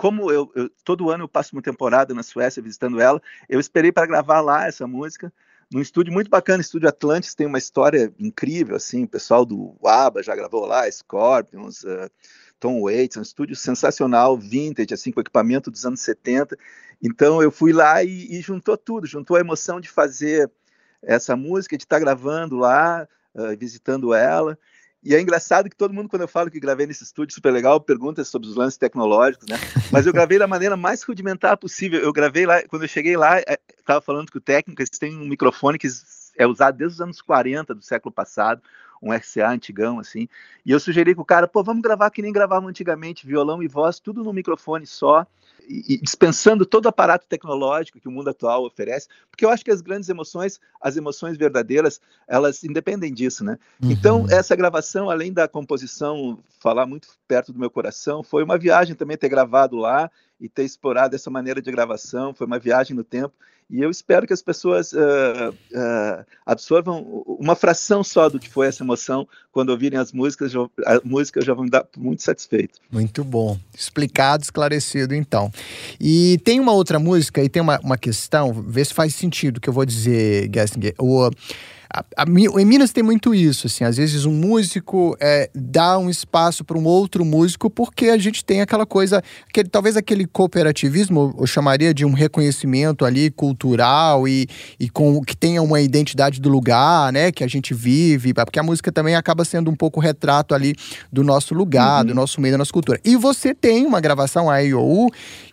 como 0.00 0.32
eu, 0.32 0.50
eu, 0.54 0.70
todo 0.82 1.10
ano 1.10 1.24
eu 1.24 1.28
passo 1.28 1.54
uma 1.54 1.60
temporada 1.60 2.14
na 2.14 2.22
Suécia 2.22 2.62
visitando 2.62 2.98
ela, 2.98 3.20
eu 3.46 3.60
esperei 3.60 3.92
para 3.92 4.06
gravar 4.06 4.40
lá 4.40 4.66
essa 4.66 4.86
música 4.86 5.30
num 5.70 5.82
estúdio 5.82 6.10
muito 6.10 6.30
bacana, 6.30 6.62
estúdio 6.62 6.88
Atlantis 6.88 7.34
tem 7.34 7.46
uma 7.46 7.58
história 7.58 8.10
incrível 8.18 8.76
assim, 8.76 9.04
o 9.04 9.08
pessoal 9.08 9.44
do 9.44 9.76
ABBA 9.84 10.22
já 10.22 10.34
gravou 10.34 10.64
lá, 10.64 10.90
Scorpions, 10.90 11.84
uh, 11.84 12.10
Tom 12.58 12.80
Waits, 12.80 13.18
um 13.18 13.22
estúdio 13.22 13.54
sensacional, 13.54 14.38
vintage, 14.38 14.94
assim, 14.94 15.12
com 15.12 15.20
equipamento 15.20 15.70
dos 15.70 15.84
anos 15.84 16.00
70. 16.00 16.56
Então 17.02 17.42
eu 17.42 17.50
fui 17.50 17.70
lá 17.70 18.02
e, 18.02 18.38
e 18.38 18.40
juntou 18.40 18.78
tudo, 18.78 19.06
juntou 19.06 19.36
a 19.36 19.40
emoção 19.40 19.82
de 19.82 19.90
fazer 19.90 20.50
essa 21.02 21.36
música, 21.36 21.76
de 21.76 21.84
estar 21.84 21.96
tá 21.96 22.00
gravando 22.00 22.56
lá, 22.56 23.06
uh, 23.34 23.54
visitando 23.54 24.14
ela, 24.14 24.58
e 25.02 25.14
é 25.14 25.20
engraçado 25.20 25.70
que 25.70 25.76
todo 25.76 25.94
mundo, 25.94 26.08
quando 26.10 26.22
eu 26.22 26.28
falo 26.28 26.50
que 26.50 26.60
gravei 26.60 26.86
nesse 26.86 27.02
estúdio 27.04 27.34
super 27.34 27.50
legal, 27.50 27.80
pergunta 27.80 28.22
sobre 28.22 28.48
os 28.48 28.54
lances 28.54 28.76
tecnológicos, 28.76 29.48
né? 29.48 29.56
Mas 29.90 30.06
eu 30.06 30.12
gravei 30.12 30.38
da 30.38 30.46
maneira 30.46 30.76
mais 30.76 31.02
rudimentar 31.02 31.56
possível. 31.56 32.00
Eu 32.00 32.12
gravei 32.12 32.44
lá, 32.44 32.62
quando 32.68 32.82
eu 32.82 32.88
cheguei 32.88 33.16
lá, 33.16 33.38
estava 33.40 33.98
é, 33.98 34.02
falando 34.02 34.30
que 34.30 34.36
o 34.36 34.42
técnico, 34.42 34.82
eles 34.82 34.98
têm 34.98 35.16
um 35.16 35.26
microfone 35.26 35.78
que 35.78 35.88
é 36.36 36.46
usado 36.46 36.76
desde 36.76 36.96
os 36.96 37.00
anos 37.00 37.22
40 37.22 37.74
do 37.74 37.82
século 37.82 38.12
passado, 38.12 38.62
um 39.02 39.10
RCA 39.10 39.48
antigão, 39.48 39.98
assim. 39.98 40.28
E 40.66 40.70
eu 40.70 40.78
sugeri 40.78 41.14
que 41.14 41.20
o 41.20 41.24
cara, 41.24 41.48
pô, 41.48 41.62
vamos 41.64 41.82
gravar 41.82 42.10
que 42.10 42.20
nem 42.20 42.32
gravavam 42.32 42.68
antigamente, 42.68 43.26
violão 43.26 43.62
e 43.62 43.68
voz, 43.68 43.98
tudo 43.98 44.22
no 44.22 44.34
microfone 44.34 44.86
só 44.86 45.26
e, 45.68 46.00
dispensando 46.00 46.64
todo 46.66 46.86
o 46.86 46.88
aparato 46.88 47.26
tecnológico 47.26 48.00
que 48.00 48.08
o 48.08 48.10
mundo 48.10 48.30
atual 48.30 48.64
oferece, 48.64 49.08
porque 49.30 49.44
eu 49.44 49.50
acho 49.50 49.64
que 49.64 49.70
as 49.70 49.80
grandes 49.80 50.08
emoções, 50.08 50.60
as 50.80 50.96
emoções 50.96 51.36
verdadeiras, 51.36 52.00
elas 52.26 52.64
independem 52.64 53.12
disso, 53.12 53.44
né? 53.44 53.58
Uhum. 53.82 53.90
Então, 53.90 54.26
essa 54.30 54.56
gravação, 54.56 55.10
além 55.10 55.32
da 55.32 55.48
composição 55.48 56.38
falar 56.58 56.86
muito 56.86 57.08
perto 57.26 57.52
do 57.52 57.58
meu 57.58 57.70
coração, 57.70 58.22
foi 58.22 58.44
uma 58.44 58.58
viagem 58.58 58.94
também 58.94 59.16
ter 59.16 59.28
gravado 59.28 59.76
lá 59.76 60.10
e 60.40 60.48
ter 60.48 60.64
explorado 60.64 61.14
essa 61.14 61.30
maneira 61.30 61.60
de 61.60 61.70
gravação, 61.70 62.34
foi 62.34 62.46
uma 62.46 62.58
viagem 62.58 62.96
no 62.96 63.04
tempo, 63.04 63.34
e 63.70 63.80
eu 63.80 63.90
espero 63.90 64.26
que 64.26 64.32
as 64.32 64.42
pessoas 64.42 64.92
uh, 64.92 65.50
uh, 65.50 66.24
absorvam 66.44 67.22
uma 67.26 67.54
fração 67.54 68.02
só 68.02 68.28
do 68.28 68.40
que 68.40 68.48
foi 68.48 68.66
essa 68.66 68.82
emoção 68.82 69.28
quando 69.52 69.70
ouvirem 69.70 69.98
as 69.98 70.12
músicas, 70.12 70.52
a 70.84 71.00
música 71.04 71.40
já 71.40 71.54
vão 71.54 71.66
dar 71.66 71.86
muito 71.96 72.22
satisfeito. 72.22 72.80
Muito 72.90 73.22
bom. 73.22 73.58
Explicado, 73.72 74.42
esclarecido, 74.42 75.14
então. 75.14 75.52
E 76.00 76.40
tem 76.44 76.58
uma 76.58 76.72
outra 76.72 76.98
música 76.98 77.42
e 77.42 77.48
tem 77.48 77.62
uma, 77.62 77.78
uma 77.80 77.96
questão, 77.96 78.52
vê 78.52 78.84
se 78.84 78.92
faz 78.92 79.14
sentido 79.14 79.58
o 79.58 79.60
que 79.60 79.68
eu 79.68 79.72
vou 79.72 79.84
dizer, 79.84 80.50
Gessinger. 80.52 80.94
O 80.98 81.30
a, 81.92 82.04
a, 82.18 82.24
em 82.24 82.64
Minas 82.64 82.92
tem 82.92 83.02
muito 83.02 83.34
isso, 83.34 83.66
assim, 83.66 83.82
às 83.82 83.96
vezes 83.96 84.24
um 84.24 84.32
músico 84.32 85.16
é, 85.18 85.50
dá 85.52 85.98
um 85.98 86.08
espaço 86.08 86.64
para 86.64 86.78
um 86.78 86.84
outro 86.84 87.24
músico 87.24 87.68
porque 87.68 88.06
a 88.06 88.16
gente 88.16 88.44
tem 88.44 88.60
aquela 88.60 88.86
coisa, 88.86 89.20
aquele, 89.48 89.68
talvez 89.68 89.96
aquele 89.96 90.24
cooperativismo, 90.24 91.34
eu 91.36 91.46
chamaria 91.48 91.92
de 91.92 92.04
um 92.04 92.12
reconhecimento 92.12 93.04
ali 93.04 93.28
cultural 93.60 94.26
e, 94.26 94.48
e 94.78 94.88
com 94.88 95.20
que 95.20 95.36
tenha 95.36 95.62
uma 95.62 95.80
identidade 95.80 96.40
do 96.40 96.48
lugar, 96.48 97.12
né, 97.12 97.30
que 97.30 97.44
a 97.44 97.46
gente 97.46 97.74
vive, 97.74 98.32
porque 98.32 98.58
a 98.58 98.62
música 98.62 98.90
também 98.90 99.14
acaba 99.14 99.44
sendo 99.44 99.70
um 99.70 99.76
pouco 99.76 100.00
retrato 100.00 100.54
ali 100.54 100.74
do 101.12 101.22
nosso 101.22 101.54
lugar, 101.54 102.00
uhum. 102.00 102.06
do 102.08 102.14
nosso 102.14 102.40
meio, 102.40 102.54
da 102.54 102.58
nossa 102.58 102.72
cultura. 102.72 102.98
E 103.04 103.16
você 103.16 103.54
tem 103.54 103.86
uma 103.86 104.00
gravação, 104.00 104.48
a 104.48 104.58
IOU, 104.60 105.10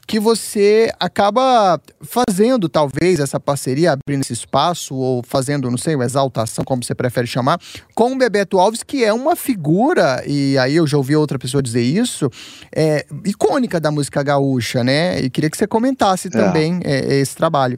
que 0.07 0.21
você 0.21 0.89
acaba 0.97 1.79
fazendo, 2.01 2.69
talvez, 2.69 3.19
essa 3.19 3.37
parceria, 3.39 3.91
abrindo 3.91 4.21
esse 4.21 4.31
espaço, 4.31 4.95
ou 4.95 5.21
fazendo, 5.21 5.69
não 5.69 5.77
sei, 5.77 5.95
uma 5.95 6.05
exaltação, 6.05 6.63
como 6.63 6.81
você 6.81 6.95
prefere 6.95 7.27
chamar, 7.27 7.59
com 7.93 8.13
o 8.13 8.17
Bebeto 8.17 8.57
Alves, 8.57 8.83
que 8.83 9.03
é 9.03 9.11
uma 9.11 9.35
figura, 9.35 10.23
e 10.25 10.57
aí 10.57 10.77
eu 10.77 10.87
já 10.87 10.95
ouvi 10.95 11.13
outra 11.13 11.37
pessoa 11.37 11.61
dizer 11.61 11.81
isso, 11.81 12.29
é, 12.73 13.05
icônica 13.25 13.81
da 13.81 13.91
música 13.91 14.23
gaúcha, 14.23 14.81
né? 14.81 15.19
E 15.19 15.29
queria 15.29 15.49
que 15.49 15.57
você 15.57 15.67
comentasse 15.67 16.29
é. 16.29 16.31
também 16.31 16.79
é. 16.85 17.15
esse 17.15 17.35
trabalho. 17.35 17.77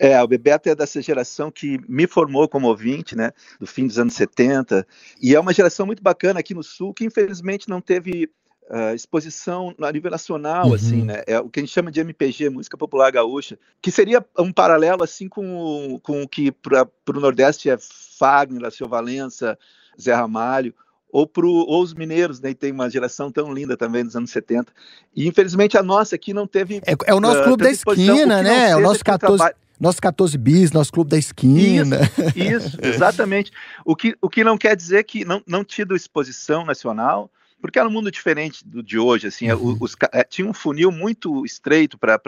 É, 0.00 0.20
o 0.20 0.26
Bebeto 0.26 0.68
é 0.68 0.74
dessa 0.74 1.00
geração 1.00 1.50
que 1.50 1.80
me 1.88 2.06
formou 2.06 2.48
como 2.48 2.68
ouvinte, 2.68 3.16
né, 3.16 3.32
do 3.58 3.66
fim 3.66 3.86
dos 3.86 3.98
anos 3.98 4.14
70, 4.14 4.86
e 5.20 5.34
é 5.34 5.40
uma 5.40 5.52
geração 5.52 5.86
muito 5.86 6.02
bacana 6.02 6.38
aqui 6.38 6.54
no 6.54 6.62
Sul, 6.62 6.94
que 6.94 7.04
infelizmente 7.04 7.68
não 7.68 7.80
teve 7.80 8.30
uh, 8.70 8.94
exposição 8.94 9.74
a 9.80 9.92
nível 9.92 10.10
nacional, 10.10 10.72
assim, 10.72 10.72
uhum. 10.72 10.74
assim, 10.74 11.04
né? 11.04 11.22
É 11.26 11.40
o 11.40 11.48
que 11.48 11.60
a 11.60 11.62
gente 11.62 11.72
chama 11.72 11.90
de 11.90 12.00
MPG, 12.00 12.50
música 12.50 12.76
popular 12.76 13.10
gaúcha, 13.10 13.58
que 13.80 13.90
seria 13.90 14.24
um 14.38 14.52
paralelo 14.52 15.02
assim 15.02 15.28
com, 15.28 15.98
com 16.02 16.22
o 16.22 16.28
que 16.28 16.52
para 16.52 16.88
o 17.08 17.20
Nordeste 17.20 17.70
é 17.70 17.78
Fagner, 18.18 18.64
Alceu 18.64 18.88
Valença, 18.88 19.58
Zé 20.00 20.14
Ramalho, 20.14 20.74
ou, 21.10 21.26
pro, 21.26 21.50
ou 21.50 21.82
os 21.82 21.94
mineiros, 21.94 22.40
né? 22.40 22.52
tem 22.52 22.70
uma 22.70 22.90
geração 22.90 23.32
tão 23.32 23.52
linda 23.52 23.76
também 23.76 24.04
dos 24.04 24.14
anos 24.14 24.30
70. 24.30 24.72
E 25.16 25.26
infelizmente 25.26 25.78
a 25.78 25.82
nossa 25.82 26.14
aqui 26.14 26.34
não 26.34 26.46
teve. 26.46 26.82
É, 26.86 26.94
é 27.06 27.14
o 27.14 27.20
nosso 27.20 27.40
uh, 27.40 27.44
clube 27.44 27.64
da 27.64 27.70
esquina, 27.70 28.42
né? 28.42 28.70
É 28.70 28.76
o 28.76 28.80
nosso 28.80 29.04
14. 29.04 29.52
Nosso 29.80 30.02
14 30.02 30.36
bis, 30.36 30.72
nosso 30.72 30.92
clube 30.92 31.08
da 31.08 31.16
esquina. 31.16 32.00
Isso, 32.34 32.66
isso, 32.66 32.78
exatamente. 32.82 33.52
O 33.84 33.94
que, 33.94 34.16
o 34.20 34.28
que 34.28 34.42
não 34.42 34.58
quer 34.58 34.74
dizer 34.74 35.04
que 35.04 35.24
não, 35.24 35.40
não 35.46 35.62
tido 35.64 35.94
exposição 35.94 36.64
nacional, 36.64 37.30
porque 37.60 37.78
era 37.78 37.88
um 37.88 37.92
mundo 37.92 38.10
diferente 38.10 38.66
do 38.66 38.82
de 38.82 38.98
hoje, 38.98 39.26
assim, 39.26 39.50
uhum. 39.52 39.76
os, 39.80 39.94
é, 40.12 40.22
tinha 40.24 40.46
um 40.46 40.54
funil 40.54 40.90
muito 40.90 41.44
estreito 41.44 41.98
para 41.98 42.18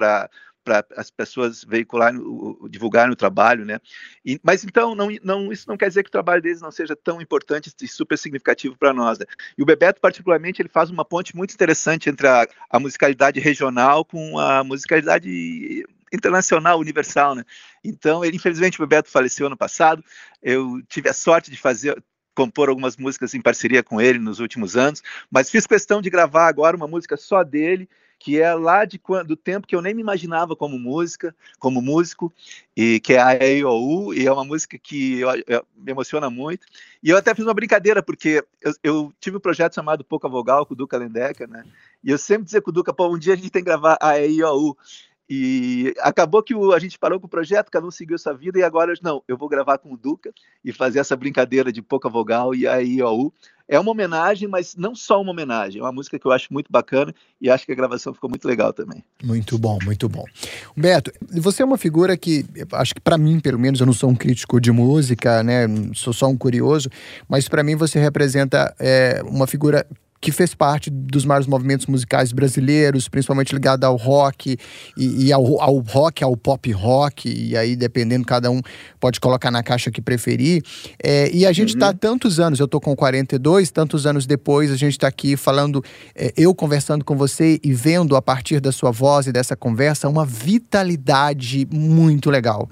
para 0.62 0.84
as 0.96 1.10
pessoas 1.10 1.64
veicularem, 1.64 2.20
divulgarem 2.68 3.12
o 3.12 3.16
trabalho, 3.16 3.64
né? 3.64 3.80
E, 4.24 4.38
mas 4.42 4.64
então, 4.64 4.94
não, 4.94 5.08
não, 5.22 5.52
isso 5.52 5.68
não 5.68 5.76
quer 5.76 5.88
dizer 5.88 6.02
que 6.02 6.08
o 6.08 6.12
trabalho 6.12 6.42
deles 6.42 6.60
não 6.60 6.70
seja 6.70 6.94
tão 6.94 7.20
importante 7.20 7.72
e 7.80 7.88
super 7.88 8.18
significativo 8.18 8.76
para 8.76 8.92
nós. 8.92 9.18
Né? 9.18 9.26
E 9.56 9.62
o 9.62 9.66
Bebeto, 9.66 10.00
particularmente, 10.00 10.60
ele 10.60 10.68
faz 10.68 10.90
uma 10.90 11.04
ponte 11.04 11.34
muito 11.34 11.54
interessante 11.54 12.10
entre 12.10 12.28
a, 12.28 12.46
a 12.68 12.78
musicalidade 12.78 13.40
regional 13.40 14.04
com 14.04 14.38
a 14.38 14.62
musicalidade 14.62 15.84
internacional, 16.12 16.78
universal, 16.78 17.34
né? 17.34 17.44
Então, 17.84 18.24
ele, 18.24 18.36
infelizmente, 18.36 18.78
o 18.78 18.86
Bebeto 18.86 19.08
faleceu 19.08 19.46
ano 19.46 19.56
passado. 19.56 20.04
Eu 20.42 20.82
tive 20.88 21.08
a 21.08 21.14
sorte 21.14 21.50
de 21.50 21.56
fazer, 21.56 22.02
compor 22.40 22.70
algumas 22.70 22.96
músicas 22.96 23.34
em 23.34 23.40
parceria 23.42 23.82
com 23.82 24.00
ele 24.00 24.18
nos 24.18 24.40
últimos 24.40 24.74
anos, 24.74 25.02
mas 25.30 25.50
fiz 25.50 25.66
questão 25.66 26.00
de 26.00 26.08
gravar 26.08 26.46
agora 26.46 26.74
uma 26.74 26.88
música 26.88 27.14
só 27.14 27.44
dele, 27.44 27.86
que 28.18 28.40
é 28.40 28.54
lá 28.54 28.86
de 28.86 28.98
do 29.26 29.36
tempo 29.36 29.66
que 29.66 29.76
eu 29.76 29.82
nem 29.82 29.92
me 29.92 30.00
imaginava 30.00 30.56
como 30.56 30.78
música, 30.78 31.36
como 31.58 31.82
músico, 31.82 32.32
e 32.74 32.98
que 33.00 33.12
é 33.12 33.20
a 33.20 33.34
EIOU, 33.34 34.14
e 34.14 34.26
é 34.26 34.32
uma 34.32 34.44
música 34.44 34.78
que 34.78 35.20
eu, 35.20 35.28
eu, 35.46 35.66
me 35.76 35.92
emociona 35.92 36.30
muito. 36.30 36.66
E 37.02 37.10
eu 37.10 37.18
até 37.18 37.34
fiz 37.34 37.44
uma 37.44 37.52
brincadeira, 37.52 38.02
porque 38.02 38.42
eu, 38.62 38.72
eu 38.82 39.12
tive 39.20 39.36
um 39.36 39.40
projeto 39.40 39.74
chamado 39.74 40.02
Pouca 40.02 40.28
Vogal 40.28 40.64
com 40.64 40.72
o 40.72 40.76
Duca 40.76 40.96
Lendecker, 40.96 41.46
né? 41.46 41.62
E 42.02 42.10
eu 42.10 42.16
sempre 42.16 42.44
dizia 42.44 42.62
com 42.62 42.70
o 42.70 42.72
Duca, 42.72 42.92
pô, 42.92 43.08
um 43.08 43.18
dia 43.18 43.34
a 43.34 43.36
gente 43.36 43.50
tem 43.50 43.62
que 43.62 43.66
gravar 43.66 43.98
a 44.00 44.18
EIOU. 44.18 44.76
E 45.32 45.94
acabou 46.00 46.42
que 46.42 46.52
o, 46.52 46.72
a 46.72 46.78
gente 46.80 46.98
parou 46.98 47.20
com 47.20 47.26
o 47.26 47.30
projeto, 47.30 47.70
cada 47.70 47.86
um 47.86 47.90
seguiu 47.92 48.18
sua 48.18 48.32
vida, 48.32 48.58
e 48.58 48.64
agora, 48.64 48.92
não, 49.00 49.22
eu 49.28 49.36
vou 49.36 49.48
gravar 49.48 49.78
com 49.78 49.94
o 49.94 49.96
Duca 49.96 50.32
e 50.64 50.72
fazer 50.72 50.98
essa 50.98 51.14
brincadeira 51.14 51.72
de 51.72 51.80
pouca 51.80 52.08
vogal 52.08 52.52
e 52.52 52.66
a 52.66 52.78
IOU. 52.78 53.32
É 53.68 53.78
uma 53.78 53.92
homenagem, 53.92 54.48
mas 54.48 54.74
não 54.74 54.92
só 54.92 55.22
uma 55.22 55.30
homenagem, 55.30 55.80
é 55.80 55.84
uma 55.84 55.92
música 55.92 56.18
que 56.18 56.26
eu 56.26 56.32
acho 56.32 56.52
muito 56.52 56.66
bacana 56.72 57.14
e 57.40 57.48
acho 57.48 57.64
que 57.64 57.70
a 57.70 57.76
gravação 57.76 58.12
ficou 58.12 58.28
muito 58.28 58.48
legal 58.48 58.72
também. 58.72 59.04
Muito 59.22 59.56
bom, 59.56 59.78
muito 59.84 60.08
bom. 60.08 60.24
Humberto, 60.76 61.12
você 61.40 61.62
é 61.62 61.64
uma 61.64 61.78
figura 61.78 62.16
que, 62.16 62.44
acho 62.72 62.92
que 62.92 63.00
para 63.00 63.16
mim, 63.16 63.38
pelo 63.38 63.60
menos, 63.60 63.78
eu 63.78 63.86
não 63.86 63.92
sou 63.92 64.10
um 64.10 64.16
crítico 64.16 64.60
de 64.60 64.72
música, 64.72 65.44
né, 65.44 65.68
sou 65.94 66.12
só 66.12 66.26
um 66.26 66.36
curioso, 66.36 66.90
mas 67.28 67.48
para 67.48 67.62
mim 67.62 67.76
você 67.76 68.00
representa 68.00 68.74
é, 68.80 69.22
uma 69.24 69.46
figura 69.46 69.86
que 70.20 70.30
fez 70.30 70.54
parte 70.54 70.90
dos 70.90 71.24
maiores 71.24 71.46
movimentos 71.46 71.86
musicais 71.86 72.30
brasileiros, 72.32 73.08
principalmente 73.08 73.54
ligado 73.54 73.84
ao 73.84 73.96
rock 73.96 74.56
e, 74.96 75.26
e 75.26 75.32
ao, 75.32 75.60
ao, 75.60 75.78
rock, 75.78 76.22
ao 76.22 76.36
pop 76.36 76.70
rock, 76.72 77.28
e 77.28 77.56
aí 77.56 77.74
dependendo, 77.74 78.26
cada 78.26 78.50
um 78.50 78.60
pode 78.98 79.18
colocar 79.18 79.50
na 79.50 79.62
caixa 79.62 79.90
que 79.90 80.02
preferir. 80.02 80.62
É, 81.02 81.30
e 81.32 81.46
a 81.46 81.52
gente 81.52 81.74
está 81.74 81.88
uhum. 81.88 81.96
tantos 81.96 82.38
anos, 82.38 82.60
eu 82.60 82.66
estou 82.66 82.80
com 82.80 82.94
42, 82.94 83.70
tantos 83.70 84.06
anos 84.06 84.26
depois, 84.26 84.70
a 84.70 84.76
gente 84.76 84.92
está 84.92 85.08
aqui 85.08 85.36
falando, 85.36 85.82
é, 86.14 86.32
eu 86.36 86.54
conversando 86.54 87.04
com 87.04 87.16
você 87.16 87.58
e 87.64 87.72
vendo 87.72 88.14
a 88.14 88.20
partir 88.20 88.60
da 88.60 88.72
sua 88.72 88.90
voz 88.90 89.26
e 89.26 89.32
dessa 89.32 89.56
conversa 89.56 90.08
uma 90.08 90.26
vitalidade 90.26 91.66
muito 91.72 92.30
legal. 92.30 92.68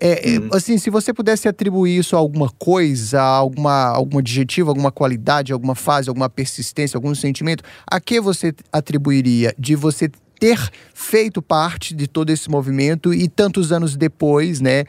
É, 0.00 0.34
é 0.34 0.38
uhum. 0.38 0.48
Assim, 0.52 0.78
se 0.78 0.88
você 0.88 1.12
pudesse 1.12 1.46
atribuir 1.46 1.98
isso 1.98 2.16
a 2.16 2.18
alguma 2.18 2.48
coisa, 2.48 3.20
alguma, 3.20 3.88
algum 3.88 4.18
adjetivo, 4.18 4.70
alguma 4.70 4.90
qualidade, 4.90 5.52
alguma 5.52 5.74
fase, 5.74 6.08
alguma 6.08 6.28
persistência, 6.28 6.85
algum 6.94 7.14
sentimento, 7.14 7.64
a 7.86 7.98
que 7.98 8.20
você 8.20 8.54
atribuiria 8.70 9.54
de 9.58 9.74
você 9.74 10.10
ter 10.38 10.70
feito 10.94 11.40
parte 11.40 11.94
de 11.94 12.06
todo 12.06 12.30
esse 12.30 12.50
movimento 12.50 13.12
e 13.12 13.28
tantos 13.28 13.72
anos 13.72 13.96
depois, 13.96 14.60
né, 14.60 14.84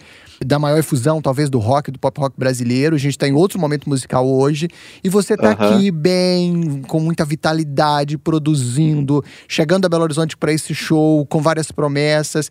da 0.45 0.59
maior 0.59 0.83
fusão 0.83 1.21
talvez 1.21 1.49
do 1.49 1.57
rock, 1.57 1.89
do 1.89 1.97
pop 1.97 2.19
rock 2.19 2.35
brasileiro, 2.37 2.95
a 2.95 2.99
gente 2.99 3.11
está 3.11 3.27
em 3.27 3.33
outro 3.33 3.59
momento 3.59 3.89
musical 3.89 4.27
hoje 4.27 4.67
e 5.03 5.09
você 5.09 5.33
está 5.33 5.47
uhum. 5.47 5.75
aqui 5.75 5.91
bem, 5.91 6.81
com 6.87 6.99
muita 6.99 7.25
vitalidade, 7.25 8.17
produzindo, 8.17 9.23
chegando 9.47 9.85
a 9.85 9.89
Belo 9.89 10.03
Horizonte 10.03 10.35
para 10.37 10.51
esse 10.51 10.75
show, 10.75 11.25
com 11.25 11.41
várias 11.41 11.71
promessas. 11.71 12.49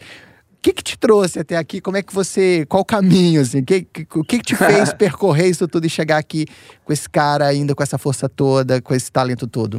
O 0.59 0.63
que, 0.63 0.73
que 0.73 0.83
te 0.83 0.99
trouxe 0.99 1.39
até 1.39 1.57
aqui? 1.57 1.81
Como 1.81 1.97
é 1.97 2.03
que 2.03 2.13
você. 2.13 2.67
Qual 2.69 2.83
o 2.83 2.85
caminho, 2.85 3.41
assim? 3.41 3.63
Que, 3.63 3.83
que, 3.83 4.07
o 4.19 4.25
que, 4.25 4.39
que 4.39 4.45
te 4.45 4.57
fez 4.57 4.93
percorrer 4.95 5.47
isso 5.47 5.69
tudo 5.69 5.87
e 5.87 5.91
chegar 5.91 6.19
aqui 6.19 6.47
com 6.85 6.93
esse 6.93 7.09
cara 7.09 7.47
ainda, 7.47 7.75
com 7.75 7.83
essa 7.83 7.99
força 7.99 8.29
toda, 8.29 8.83
com 8.83 8.95
esse 8.95 9.11
talento 9.11 9.47
todo? 9.47 9.79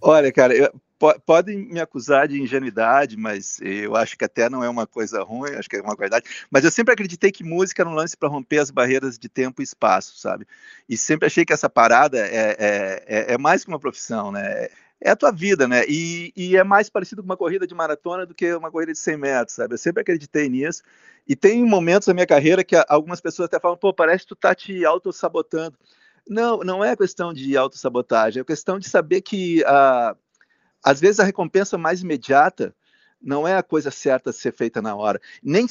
Olha, 0.00 0.32
cara, 0.32 0.54
eu, 0.54 0.70
podem 1.26 1.58
me 1.58 1.80
acusar 1.80 2.28
de 2.28 2.40
ingenuidade, 2.40 3.16
mas 3.16 3.58
eu 3.60 3.96
acho 3.96 4.16
que 4.16 4.24
até 4.24 4.48
não 4.48 4.62
é 4.62 4.68
uma 4.68 4.86
coisa 4.86 5.22
ruim, 5.22 5.54
acho 5.54 5.68
que 5.68 5.76
é 5.76 5.82
uma 5.82 5.96
verdade. 5.96 6.24
Mas 6.50 6.64
eu 6.64 6.70
sempre 6.70 6.94
acreditei 6.94 7.32
que 7.32 7.42
música 7.42 7.82
era 7.82 7.88
um 7.88 7.94
lance 7.94 8.16
para 8.16 8.28
romper 8.28 8.58
as 8.58 8.70
barreiras 8.70 9.18
de 9.18 9.28
tempo 9.28 9.60
e 9.60 9.64
espaço, 9.64 10.18
sabe? 10.18 10.46
E 10.88 10.96
sempre 10.96 11.26
achei 11.26 11.44
que 11.44 11.52
essa 11.52 11.68
parada 11.68 12.18
é, 12.18 12.56
é, 12.58 13.04
é, 13.06 13.34
é 13.34 13.38
mais 13.38 13.64
que 13.64 13.70
uma 13.70 13.80
profissão, 13.80 14.30
né? 14.30 14.68
É 15.04 15.10
a 15.10 15.16
tua 15.16 15.32
vida, 15.32 15.66
né? 15.66 15.84
E, 15.88 16.32
e, 16.36 16.56
é 16.56 16.62
mais 16.62 16.88
parecido 16.88 17.22
com 17.22 17.26
uma 17.26 17.36
corrida 17.36 17.66
de 17.66 17.74
maratona 17.74 18.24
do 18.24 18.34
que 18.34 18.54
uma 18.54 18.70
corrida 18.70 18.92
de 18.92 18.98
100 18.98 19.16
metros, 19.16 19.56
sabe? 19.56 19.74
Eu 19.74 19.78
sempre 19.78 20.00
acreditei 20.00 20.48
nisso. 20.48 20.82
E 21.28 21.34
tem 21.34 21.64
momentos 21.64 22.06
da 22.06 22.14
minha 22.14 22.26
carreira 22.26 22.62
que 22.62 22.76
algumas 22.88 23.20
pessoas 23.20 23.46
até 23.46 23.58
falam, 23.58 23.76
pô, 23.76 23.92
parece 23.92 24.24
que 24.24 24.28
tu 24.28 24.36
tá 24.36 24.54
te 24.54 24.84
auto-sabotando. 24.84 25.76
Não, 26.28 26.58
não 26.58 26.84
é 26.84 26.96
questão 26.96 27.32
de 27.32 27.56
auto-sabotagem, 27.56 28.40
é 28.40 28.44
questão 28.44 28.78
de 28.78 28.88
saber 28.88 29.22
que, 29.22 29.62
uh, 29.62 30.16
às 30.84 31.00
vezes, 31.00 31.18
a 31.18 31.24
recompensa 31.24 31.76
mais 31.76 32.00
imediata 32.00 32.74
não 33.22 33.46
é 33.46 33.56
a 33.56 33.62
coisa 33.62 33.90
certa 33.90 34.30
a 34.30 34.32
ser 34.32 34.52
feita 34.52 34.82
na 34.82 34.94
hora. 34.94 35.20
Nem 35.42 35.66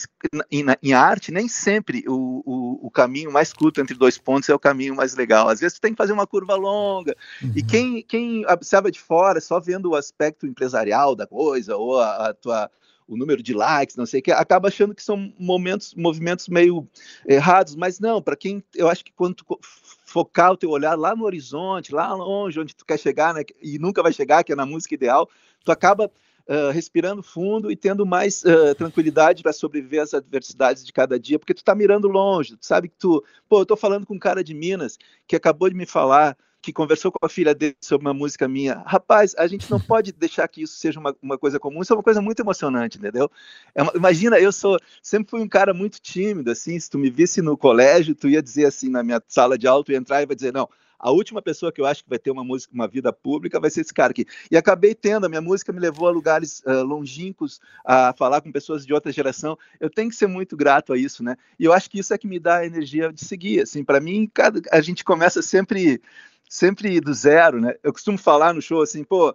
em, 0.50 0.66
em 0.82 0.94
arte, 0.94 1.32
nem 1.32 1.48
sempre 1.48 2.04
o, 2.08 2.42
o, 2.46 2.88
o, 2.88 2.92
caminho 2.92 3.32
mais 3.32 3.52
curto 3.52 3.82
entre 3.82 3.96
dois 3.96 4.18
pontos 4.18 4.50
é 4.50 4.54
o 4.54 4.60
caminho 4.60 4.96
mais 4.96 5.16
legal. 5.16 5.50
Às 5.50 5.60
vezes 5.60 5.78
tu 5.78 5.82
tem 5.82 5.92
que 5.92 5.98
fazer 5.98 6.14
uma 6.14 6.28
curva 6.28 6.56
longa. 6.56 7.16
Uhum. 7.42 7.52
E 7.56 7.64
quem, 7.64 8.04
quem 8.04 8.46
observa 8.46 8.92
de 8.92 9.00
fora, 9.00 9.42
só 9.42 9.60
vendo 9.60 9.90
o 9.90 9.96
aspecto 9.96 10.48
empresarial 10.48 11.16
da 11.16 11.28
coisa, 11.28 11.76
ou 11.76 12.00
a, 12.00 12.30
a 12.30 12.34
tua 12.34 12.70
o 13.12 13.18
número 13.18 13.44
de 13.44 13.54
likes, 13.54 13.98
não 13.98 14.06
sei 14.06 14.22
o 14.22 14.24
que, 14.24 14.32
acaba 14.32 14.70
achando 14.70 14.96
que 14.96 15.04
são 15.04 15.34
momentos, 15.38 15.94
movimentos 15.96 16.48
meio 16.48 16.88
errados, 17.28 17.76
mas 17.76 18.00
não, 18.00 18.22
para 18.22 18.38
quem, 18.38 18.64
eu 18.74 18.88
acho 18.88 19.04
que 19.04 19.12
quando 19.12 19.36
tu 19.36 19.60
focar 20.06 20.54
o 20.54 20.58
teu 20.58 20.70
olhar 20.70 20.98
lá 20.98 21.14
no 21.14 21.26
horizonte, 21.26 21.94
lá 21.94 22.14
longe, 22.14 22.58
onde 22.58 22.74
tu 22.74 22.86
quer 22.86 22.98
chegar, 22.98 23.34
né, 23.34 23.44
e 23.62 23.78
nunca 23.78 24.02
vai 24.02 24.14
chegar, 24.14 24.46
que 24.46 24.54
é 24.54 24.56
na 24.56 24.66
música 24.66 24.96
ideal, 24.96 25.30
tu 25.66 25.74
acaba 25.74 26.10
uh, 26.48 26.72
respirando 26.72 27.24
fundo 27.24 27.72
e 27.72 27.76
tendo 27.76 28.06
mais 28.06 28.44
uh, 28.44 28.76
tranquilidade 28.76 29.44
para 29.44 29.54
sobreviver 29.54 30.02
às 30.02 30.14
adversidades 30.14 30.86
de 30.86 30.94
cada 30.94 31.20
dia, 31.20 31.40
porque 31.40 31.54
tu 31.54 31.60
está 31.60 31.76
mirando 31.76 32.08
longe, 32.08 32.58
tu 32.58 32.66
sabe 32.66 32.90
que 32.90 32.96
tu, 32.98 33.24
pô, 33.48 33.60
eu 33.60 33.64
estou 33.64 33.78
falando 33.78 34.06
com 34.06 34.16
um 34.16 34.20
cara 34.20 34.44
de 34.44 34.54
Minas 34.54 34.98
que 35.28 35.36
acabou 35.36 35.70
de 35.70 35.76
me 35.76 35.86
falar 35.86 36.38
que 36.62 36.72
conversou 36.72 37.12
com 37.12 37.26
a 37.26 37.30
filha 37.30 37.56
dele 37.56 37.76
sobre 37.82 38.06
uma 38.08 38.14
música 38.14 38.48
minha. 38.48 38.84
Rapaz, 38.86 39.34
a 39.38 39.48
gente 39.48 39.70
não 39.70 39.80
pode 39.82 40.12
deixar 40.12 40.48
que 40.48 40.62
isso 40.62 40.76
seja 40.76 41.00
uma, 41.00 41.16
uma 41.22 41.38
coisa 41.38 41.60
comum, 41.60 41.82
isso 41.82 41.92
é 41.92 41.96
uma 41.96 42.04
coisa 42.04 42.22
muito 42.22 42.40
emocionante, 42.40 43.00
entendeu? 43.00 43.30
É 43.74 43.82
uma, 43.82 43.92
imagina, 43.96 44.40
eu 44.40 44.52
sou, 44.52 44.78
sempre 45.02 45.32
fui 45.32 45.42
um 45.42 45.48
cara 45.48 45.74
muito 45.74 46.00
tímido, 46.00 46.52
assim, 46.52 46.80
se 46.80 46.90
tu 46.90 47.00
me 47.00 47.10
visse 47.10 47.42
no 47.42 47.58
colégio, 47.58 48.14
tu 48.14 48.30
ia 48.30 48.42
dizer 48.42 48.66
assim, 48.66 48.90
na 48.90 49.02
minha 49.02 49.22
sala 49.28 49.58
de 49.58 49.68
aula, 49.68 49.84
tu 49.84 49.92
ia 49.92 49.98
entrar 49.98 50.22
e 50.22 50.26
vai 50.28 50.36
dizer, 50.36 50.54
não, 50.54 50.70
a 51.02 51.12
última 51.12 51.42
pessoa 51.42 51.72
que 51.72 51.82
eu 51.82 51.86
acho 51.86 52.04
que 52.04 52.10
vai 52.10 52.20
ter 52.20 52.32
uma 52.32 52.44
música, 52.44 52.74
uma 52.74 52.88
vida 52.88 53.12
pública 53.12 53.60
vai 53.60 53.70
ser 53.70 53.82
esse 53.82 53.94
cara 53.94 54.12
aqui. 54.12 54.26
E 54.50 54.56
acabei 54.56 54.94
tendo, 54.94 55.26
a 55.26 55.30
minha 55.30 55.42
música 55.42 55.74
me 55.74 55.80
levou 55.80 56.08
a 56.08 56.12
lugares 56.12 56.62
uh, 56.66 56.84
longínquos, 56.84 57.60
a 57.84 58.14
falar 58.14 58.42
com 58.42 58.52
pessoas 58.52 58.86
de 58.86 58.94
outra 58.94 59.12
geração. 59.12 59.58
Eu 59.80 59.90
tenho 59.90 60.10
que 60.10 60.16
ser 60.16 60.28
muito 60.28 60.56
grato 60.56 60.94
a 60.94 60.98
isso, 60.98 61.24
né? 61.24 61.36
E 61.60 61.66
eu 61.66 61.74
acho 61.74 61.90
que 61.90 62.00
isso 62.00 62.14
é 62.14 62.18
que 62.18 62.28
me 62.28 62.40
dá 62.40 62.58
a 62.58 62.66
energia 62.66 63.12
de 63.12 63.26
seguir. 63.26 63.62
Assim, 63.62 63.84
para 63.84 64.00
mim, 64.00 64.30
cada, 64.32 64.62
a 64.72 64.80
gente 64.80 65.04
começa 65.04 65.42
sempre 65.42 66.02
sempre 66.48 67.00
do 67.00 67.14
zero, 67.14 67.62
né? 67.62 67.76
Eu 67.82 67.94
costumo 67.94 68.18
falar 68.18 68.54
no 68.54 68.62
show 68.62 68.82
assim, 68.82 69.06
pô, 69.06 69.34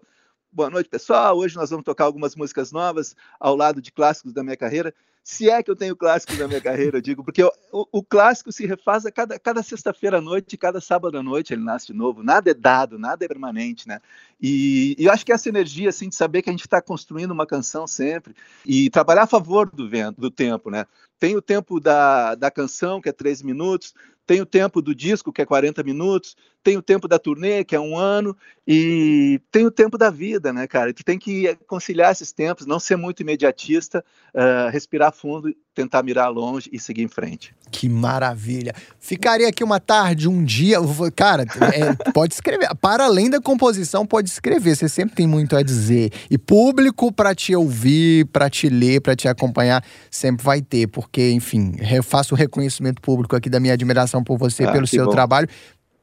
boa 0.57 0.71
noite, 0.71 0.89
pessoal. 0.89 1.37
Hoje 1.37 1.55
nós 1.55 1.69
vamos 1.69 1.85
tocar 1.85 2.05
algumas 2.05 2.35
músicas 2.35 2.73
novas 2.73 3.15
ao 3.39 3.55
lado 3.55 3.83
de 3.83 3.93
clássicos 3.93 4.33
da 4.33 4.43
minha 4.43 4.57
carreira 4.57 4.95
se 5.27 5.51
é 5.51 5.61
que 5.61 5.69
eu 5.69 5.75
tenho 5.75 5.97
clássicos 5.97 6.39
na 6.39 6.47
minha 6.47 6.61
carreira, 6.61 6.99
eu 6.99 7.01
digo, 7.01 7.25
porque 7.25 7.43
o, 7.43 7.53
o, 7.91 8.01
clássico 8.01 8.53
se 8.53 8.65
refaz 8.65 9.05
a 9.05 9.11
cada, 9.11 9.37
cada 9.41 9.61
sexta-feira 9.61 10.19
à 10.19 10.21
noite, 10.21 10.57
cada 10.57 10.81
sábado 10.81 11.19
à 11.19 11.23
noite 11.23 11.53
ele 11.53 11.65
nasce 11.65 11.89
de 11.89 11.95
novo. 11.95 12.23
Nada 12.23 12.53
é 12.53 12.55
dado, 12.55 12.97
nada 12.97 13.25
é 13.25 13.29
permanente, 13.29 13.89
né? 13.89 14.01
E, 14.41 14.95
e 14.97 15.05
eu 15.05 15.13
acho 15.13 15.27
que 15.27 15.33
essa 15.33 15.49
energia, 15.49 15.89
assim, 15.89 16.09
de 16.09 16.15
saber 16.15 16.43
que 16.43 16.49
a 16.49 16.53
gente 16.53 16.65
está 16.65 16.81
construindo 16.81 17.33
uma 17.33 17.45
canção 17.45 17.89
sempre 17.89 18.37
e 18.65 18.89
trabalhar 18.89 19.25
a 19.25 19.27
favor 19.27 19.69
do 19.69 19.89
vento, 19.89 20.21
do 20.21 20.31
tempo, 20.31 20.71
né? 20.71 20.87
Tem 21.19 21.35
o 21.35 21.43
tempo 21.43 21.81
da, 21.81 22.37
da 22.37 22.49
canção, 22.49 23.01
que 23.01 23.09
é 23.09 23.13
três 23.13 23.43
minutos, 23.43 23.95
tem 24.25 24.41
o 24.41 24.47
tempo 24.47 24.81
do 24.81 24.95
disco, 24.95 25.33
que 25.33 25.43
é 25.43 25.45
40 25.45 25.83
minutos, 25.83 26.37
tem 26.67 26.77
o 26.77 26.83
tempo 26.83 27.07
da 27.07 27.17
turnê, 27.17 27.63
que 27.63 27.77
é 27.77 27.81
um 27.81 27.97
ano, 27.97 28.37
e 28.67 29.41
tem 29.53 29.65
o 29.65 29.71
tempo 29.71 29.97
da 29.97 30.11
vida, 30.11 30.53
né, 30.53 30.67
cara? 30.67 30.93
Tu 30.93 31.05
tem 31.05 31.17
que 31.17 31.57
conciliar 31.69 32.11
esses 32.11 32.33
tempos, 32.33 32.67
não 32.67 32.81
ser 32.81 32.97
muito 32.97 33.21
imediatista, 33.21 34.05
uh, 34.35 34.69
respirar 34.73 35.13
fundo, 35.13 35.55
tentar 35.73 36.03
mirar 36.03 36.29
longe 36.29 36.69
e 36.73 36.81
seguir 36.81 37.03
em 37.03 37.09
frente. 37.09 37.55
Que 37.71 37.89
maravilha. 37.89 38.75
Ficaria 38.99 39.47
aqui 39.47 39.63
uma 39.63 39.79
tarde, 39.79 40.29
um 40.29 40.43
dia. 40.43 40.79
Cara, 41.15 41.45
é, 41.45 42.13
pode 42.13 42.35
escrever. 42.35 42.69
Para 42.81 43.05
além 43.05 43.31
da 43.31 43.41
composição, 43.41 44.05
pode 44.05 44.29
escrever. 44.29 44.75
Você 44.75 44.89
sempre 44.89 45.15
tem 45.15 45.27
muito 45.27 45.55
a 45.55 45.63
dizer. 45.63 46.11
E 46.29 46.37
público 46.37 47.13
para 47.13 47.35
te 47.35 47.55
ouvir, 47.55 48.27
para 48.27 48.51
te 48.51 48.69
ler, 48.69 49.01
para 49.03 49.15
te 49.15 49.29
acompanhar, 49.29 49.85
sempre 50.11 50.45
vai 50.45 50.63
ter. 50.63 50.89
Porque, 50.89 51.31
enfim, 51.31 51.75
faço 52.03 52.35
o 52.35 52.37
reconhecimento 52.37 53.01
público 53.03 53.37
aqui 53.37 53.51
da 53.51 53.61
minha 53.61 53.75
admiração 53.75 54.25
por 54.25 54.39
você, 54.39 54.65
ah, 54.65 54.73
pelo 54.73 54.87
seu 54.87 55.05
bom. 55.05 55.11
trabalho 55.11 55.49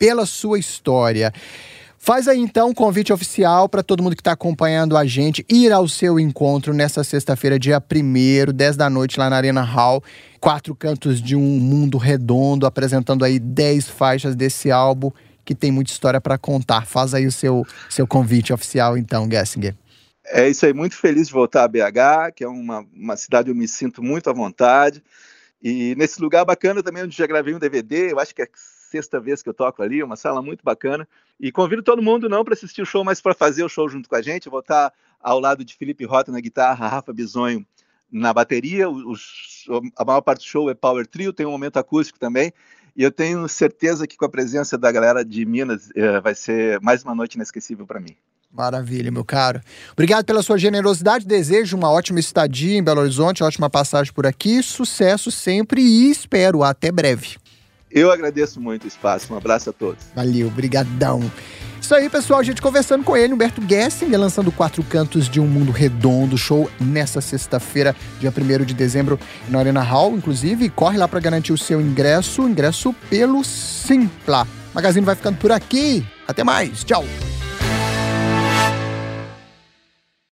pela 0.03 0.25
sua 0.25 0.59
história. 0.59 1.31
Faz 1.97 2.27
aí 2.27 2.37
então 2.37 2.71
um 2.71 2.73
convite 2.73 3.13
oficial 3.13 3.69
para 3.69 3.81
todo 3.81 4.03
mundo 4.03 4.17
que 4.17 4.19
está 4.19 4.33
acompanhando 4.33 4.97
a 4.97 5.05
gente 5.05 5.45
ir 5.47 5.71
ao 5.71 5.87
seu 5.87 6.19
encontro 6.19 6.73
nessa 6.73 7.05
sexta-feira, 7.05 7.57
dia 7.57 7.81
1 7.81 8.51
10 8.53 8.75
da 8.75 8.89
noite, 8.89 9.17
lá 9.17 9.29
na 9.29 9.37
Arena 9.37 9.61
Hall. 9.61 10.03
Quatro 10.41 10.75
cantos 10.75 11.21
de 11.21 11.37
um 11.37 11.57
mundo 11.57 11.97
redondo, 11.97 12.65
apresentando 12.65 13.23
aí 13.23 13.39
10 13.39 13.87
faixas 13.87 14.35
desse 14.35 14.69
álbum 14.69 15.09
que 15.45 15.55
tem 15.55 15.71
muita 15.71 15.91
história 15.91 16.19
para 16.19 16.37
contar. 16.37 16.85
Faz 16.85 17.13
aí 17.13 17.25
o 17.25 17.31
seu, 17.31 17.65
seu 17.89 18.05
convite 18.05 18.51
oficial, 18.51 18.97
então, 18.97 19.25
Gessinger. 19.31 19.73
É 20.25 20.49
isso 20.49 20.65
aí, 20.65 20.73
muito 20.73 20.97
feliz 20.97 21.27
de 21.27 21.33
voltar 21.33 21.63
a 21.63 21.67
BH, 21.69 22.33
que 22.35 22.43
é 22.43 22.47
uma, 22.49 22.85
uma 22.93 23.15
cidade 23.15 23.51
onde 23.51 23.57
eu 23.57 23.61
me 23.61 23.69
sinto 23.69 24.03
muito 24.03 24.29
à 24.29 24.33
vontade. 24.33 25.01
E 25.61 25.95
nesse 25.95 26.21
lugar 26.21 26.43
bacana 26.43 26.83
também, 26.83 27.03
onde 27.03 27.15
já 27.15 27.25
gravei 27.25 27.55
um 27.55 27.59
DVD, 27.59 28.11
eu 28.11 28.19
acho 28.19 28.35
que 28.35 28.41
é 28.41 28.47
sexta 28.93 29.19
vez 29.19 29.41
que 29.41 29.49
eu 29.49 29.53
toco 29.53 29.81
ali, 29.81 30.03
uma 30.03 30.15
sala 30.15 30.39
muito 30.41 30.63
bacana. 30.63 31.07
E 31.39 31.51
convido 31.51 31.81
todo 31.81 32.01
mundo 32.01 32.29
não 32.29 32.43
para 32.43 32.53
assistir 32.53 32.83
o 32.83 32.85
show, 32.85 33.03
mas 33.03 33.19
para 33.19 33.33
fazer 33.33 33.63
o 33.63 33.69
show 33.69 33.89
junto 33.89 34.07
com 34.07 34.15
a 34.15 34.21
gente. 34.21 34.45
Eu 34.45 34.51
vou 34.51 34.59
estar 34.59 34.93
ao 35.19 35.39
lado 35.39 35.65
de 35.65 35.73
Felipe 35.73 36.05
Rota 36.05 36.31
na 36.31 36.39
guitarra, 36.39 36.87
Rafa 36.87 37.11
Bisonho 37.11 37.65
na 38.11 38.31
bateria. 38.31 38.85
A 39.97 40.05
maior 40.05 40.21
parte 40.21 40.41
do 40.41 40.45
show 40.45 40.69
é 40.69 40.75
power 40.75 41.07
trio, 41.07 41.33
tem 41.33 41.45
um 41.45 41.51
momento 41.51 41.77
acústico 41.77 42.19
também. 42.19 42.53
E 42.95 43.01
eu 43.01 43.11
tenho 43.11 43.47
certeza 43.49 44.05
que 44.05 44.15
com 44.15 44.25
a 44.25 44.29
presença 44.29 44.77
da 44.77 44.91
galera 44.91 45.25
de 45.25 45.43
Minas 45.43 45.89
eh, 45.95 46.21
vai 46.21 46.35
ser 46.35 46.79
mais 46.79 47.03
uma 47.03 47.15
noite 47.15 47.33
inesquecível 47.33 47.87
para 47.87 47.99
mim. 47.99 48.15
Maravilha, 48.51 49.11
meu 49.11 49.25
caro. 49.25 49.59
Obrigado 49.93 50.25
pela 50.25 50.43
sua 50.43 50.59
generosidade. 50.59 51.25
Desejo 51.25 51.75
uma 51.75 51.89
ótima 51.89 52.19
estadia 52.19 52.77
em 52.77 52.83
Belo 52.83 53.01
Horizonte, 53.01 53.43
ótima 53.43 53.67
passagem 53.67 54.13
por 54.13 54.27
aqui. 54.27 54.61
Sucesso 54.61 55.31
sempre 55.31 55.81
e 55.81 56.11
espero 56.11 56.61
até 56.61 56.91
breve. 56.91 57.37
Eu 57.93 58.11
agradeço 58.11 58.59
muito 58.59 58.85
o 58.85 58.87
espaço. 58.87 59.31
Um 59.33 59.37
abraço 59.37 59.69
a 59.69 59.73
todos. 59.73 60.03
Valeu, 60.15 60.49
brigadão. 60.49 61.21
Isso 61.79 61.93
aí, 61.93 62.09
pessoal, 62.09 62.39
a 62.39 62.43
gente 62.43 62.61
conversando 62.61 63.03
com 63.03 63.15
ele, 63.15 63.33
Humberto 63.33 63.61
Gessinger, 63.67 64.17
lançando 64.17 64.53
Quatro 64.53 64.81
Cantos 64.83 65.27
de 65.27 65.41
um 65.41 65.45
Mundo 65.45 65.69
Redondo, 65.69 66.37
show 66.37 66.71
nessa 66.79 67.19
sexta-feira, 67.19 67.93
dia 68.21 68.31
1 68.31 68.63
de 68.63 68.73
dezembro, 68.73 69.19
na 69.49 69.59
Arena 69.59 69.81
Hall, 69.81 70.15
inclusive. 70.15 70.69
Corre 70.69 70.97
lá 70.97 71.09
para 71.09 71.19
garantir 71.19 71.51
o 71.51 71.57
seu 71.57 71.81
ingresso, 71.81 72.47
ingresso 72.47 72.93
pelo 73.09 73.43
Simpla. 73.43 74.43
O 74.43 74.75
Magazine 74.75 75.05
vai 75.05 75.15
ficando 75.15 75.37
por 75.37 75.51
aqui. 75.51 76.05
Até 76.25 76.41
mais. 76.41 76.85
Tchau. 76.85 77.03